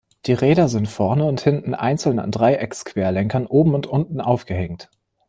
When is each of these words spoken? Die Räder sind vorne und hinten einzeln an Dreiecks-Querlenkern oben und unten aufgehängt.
Die 0.25 0.33
Räder 0.33 0.67
sind 0.67 0.87
vorne 0.87 1.25
und 1.25 1.41
hinten 1.41 1.75
einzeln 1.75 2.17
an 2.17 2.31
Dreiecks-Querlenkern 2.31 3.45
oben 3.45 3.75
und 3.75 3.85
unten 3.85 4.19
aufgehängt. 4.19 4.89